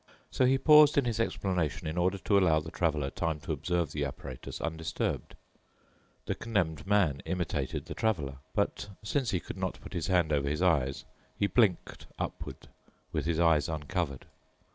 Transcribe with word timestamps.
So 0.31 0.45
he 0.47 0.57
paused 0.57 0.97
in 0.97 1.05
his 1.05 1.19
explanation 1.19 1.85
in 1.87 1.95
order 1.95 2.17
to 2.17 2.35
allow 2.39 2.59
the 2.59 2.71
Traveler 2.71 3.11
time 3.11 3.39
to 3.41 3.51
observe 3.51 3.91
the 3.91 4.03
apparatus 4.03 4.59
undisturbed. 4.59 5.35
The 6.25 6.33
Condemned 6.33 6.87
Man 6.87 7.21
imitated 7.27 7.85
the 7.85 7.93
Traveler, 7.93 8.37
but 8.55 8.89
since 9.03 9.29
he 9.29 9.39
could 9.39 9.57
not 9.57 9.79
put 9.79 9.93
his 9.93 10.07
hand 10.07 10.33
over 10.33 10.49
his 10.49 10.63
eyes, 10.63 11.05
he 11.37 11.45
blinked 11.45 12.07
upward 12.17 12.67
with 13.11 13.25
his 13.25 13.39
eyes 13.39 13.69
uncovered. 13.69 14.25